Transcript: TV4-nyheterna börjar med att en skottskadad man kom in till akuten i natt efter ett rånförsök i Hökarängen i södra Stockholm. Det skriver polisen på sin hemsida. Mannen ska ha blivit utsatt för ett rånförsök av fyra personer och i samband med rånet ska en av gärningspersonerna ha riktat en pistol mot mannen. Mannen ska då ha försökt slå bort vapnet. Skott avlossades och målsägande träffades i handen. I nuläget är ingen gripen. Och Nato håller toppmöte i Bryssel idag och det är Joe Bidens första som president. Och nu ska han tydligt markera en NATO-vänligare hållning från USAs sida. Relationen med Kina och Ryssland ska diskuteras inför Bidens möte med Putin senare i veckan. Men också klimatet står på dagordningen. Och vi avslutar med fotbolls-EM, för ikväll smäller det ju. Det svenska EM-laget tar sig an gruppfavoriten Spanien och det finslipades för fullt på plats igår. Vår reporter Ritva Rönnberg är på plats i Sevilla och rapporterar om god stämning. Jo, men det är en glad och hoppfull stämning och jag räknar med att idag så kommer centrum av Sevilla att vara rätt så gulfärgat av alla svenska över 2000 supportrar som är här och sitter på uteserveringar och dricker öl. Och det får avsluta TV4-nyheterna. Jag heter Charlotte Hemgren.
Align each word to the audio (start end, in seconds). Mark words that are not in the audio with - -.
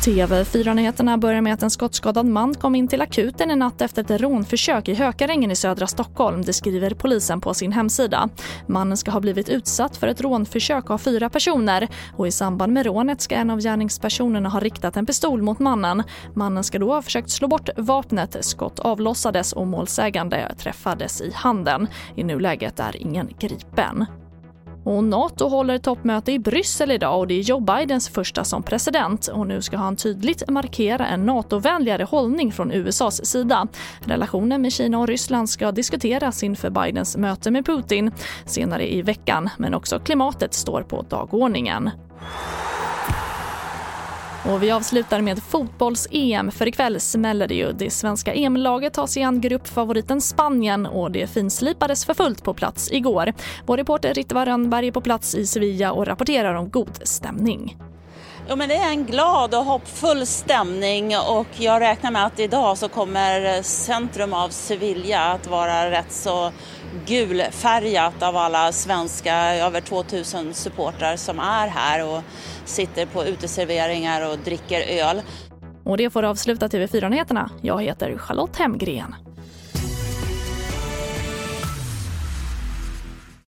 TV4-nyheterna 0.00 1.18
börjar 1.18 1.40
med 1.40 1.54
att 1.54 1.62
en 1.62 1.70
skottskadad 1.70 2.26
man 2.26 2.54
kom 2.54 2.74
in 2.74 2.88
till 2.88 3.02
akuten 3.02 3.50
i 3.50 3.56
natt 3.56 3.80
efter 3.80 4.02
ett 4.02 4.20
rånförsök 4.20 4.88
i 4.88 4.94
Hökarängen 4.94 5.50
i 5.50 5.56
södra 5.56 5.86
Stockholm. 5.86 6.42
Det 6.42 6.52
skriver 6.52 6.90
polisen 6.90 7.40
på 7.40 7.54
sin 7.54 7.72
hemsida. 7.72 8.28
Mannen 8.66 8.96
ska 8.96 9.10
ha 9.10 9.20
blivit 9.20 9.48
utsatt 9.48 9.96
för 9.96 10.06
ett 10.06 10.20
rånförsök 10.20 10.90
av 10.90 10.98
fyra 10.98 11.30
personer 11.30 11.88
och 12.16 12.28
i 12.28 12.30
samband 12.30 12.72
med 12.72 12.86
rånet 12.86 13.20
ska 13.20 13.34
en 13.34 13.50
av 13.50 13.60
gärningspersonerna 13.60 14.48
ha 14.48 14.60
riktat 14.60 14.96
en 14.96 15.06
pistol 15.06 15.42
mot 15.42 15.58
mannen. 15.58 16.02
Mannen 16.34 16.64
ska 16.64 16.78
då 16.78 16.92
ha 16.92 17.02
försökt 17.02 17.30
slå 17.30 17.48
bort 17.48 17.68
vapnet. 17.76 18.36
Skott 18.40 18.78
avlossades 18.78 19.52
och 19.52 19.66
målsägande 19.66 20.54
träffades 20.58 21.20
i 21.20 21.32
handen. 21.34 21.88
I 22.16 22.24
nuläget 22.24 22.80
är 22.80 22.96
ingen 22.96 23.28
gripen. 23.38 24.06
Och 24.84 25.04
Nato 25.04 25.48
håller 25.48 25.78
toppmöte 25.78 26.32
i 26.32 26.38
Bryssel 26.38 26.90
idag 26.90 27.18
och 27.18 27.26
det 27.26 27.34
är 27.34 27.40
Joe 27.40 27.60
Bidens 27.60 28.08
första 28.08 28.44
som 28.44 28.62
president. 28.62 29.28
Och 29.28 29.46
nu 29.46 29.62
ska 29.62 29.76
han 29.76 29.96
tydligt 29.96 30.50
markera 30.50 31.06
en 31.06 31.26
NATO-vänligare 31.26 32.04
hållning 32.04 32.52
från 32.52 32.72
USAs 32.72 33.26
sida. 33.26 33.68
Relationen 34.00 34.62
med 34.62 34.72
Kina 34.72 34.98
och 34.98 35.08
Ryssland 35.08 35.50
ska 35.50 35.72
diskuteras 35.72 36.42
inför 36.42 36.70
Bidens 36.70 37.16
möte 37.16 37.50
med 37.50 37.66
Putin 37.66 38.10
senare 38.44 38.94
i 38.94 39.02
veckan. 39.02 39.50
Men 39.58 39.74
också 39.74 39.98
klimatet 39.98 40.54
står 40.54 40.82
på 40.82 41.02
dagordningen. 41.02 41.90
Och 44.44 44.62
vi 44.62 44.70
avslutar 44.70 45.20
med 45.20 45.42
fotbolls-EM, 45.42 46.50
för 46.50 46.68
ikväll 46.68 47.00
smäller 47.00 47.48
det 47.48 47.54
ju. 47.54 47.72
Det 47.72 47.90
svenska 47.90 48.34
EM-laget 48.34 48.94
tar 48.94 49.06
sig 49.06 49.22
an 49.22 49.40
gruppfavoriten 49.40 50.20
Spanien 50.20 50.86
och 50.86 51.10
det 51.10 51.26
finslipades 51.26 52.04
för 52.04 52.14
fullt 52.14 52.44
på 52.44 52.54
plats 52.54 52.92
igår. 52.92 53.32
Vår 53.66 53.76
reporter 53.76 54.14
Ritva 54.14 54.46
Rönnberg 54.46 54.88
är 54.88 54.92
på 54.92 55.00
plats 55.00 55.34
i 55.34 55.46
Sevilla 55.46 55.92
och 55.92 56.06
rapporterar 56.06 56.54
om 56.54 56.70
god 56.70 56.98
stämning. 57.02 57.76
Jo, 58.50 58.56
men 58.56 58.68
det 58.68 58.74
är 58.76 58.90
en 58.90 59.06
glad 59.06 59.54
och 59.54 59.64
hoppfull 59.64 60.26
stämning 60.26 61.16
och 61.16 61.46
jag 61.56 61.80
räknar 61.80 62.10
med 62.10 62.26
att 62.26 62.40
idag 62.40 62.78
så 62.78 62.88
kommer 62.88 63.62
centrum 63.62 64.32
av 64.32 64.48
Sevilla 64.48 65.32
att 65.32 65.46
vara 65.46 65.90
rätt 65.90 66.12
så 66.12 66.52
gulfärgat 67.06 68.22
av 68.22 68.36
alla 68.36 68.72
svenska 68.72 69.54
över 69.54 69.80
2000 69.80 70.54
supportrar 70.54 71.16
som 71.16 71.38
är 71.38 71.68
här 71.68 72.08
och 72.08 72.22
sitter 72.64 73.06
på 73.06 73.24
uteserveringar 73.24 74.30
och 74.30 74.38
dricker 74.38 75.06
öl. 75.06 75.22
Och 75.84 75.96
det 75.96 76.10
får 76.10 76.22
avsluta 76.22 76.68
TV4-nyheterna. 76.68 77.50
Jag 77.62 77.82
heter 77.82 78.18
Charlotte 78.18 78.56
Hemgren. 78.56 79.14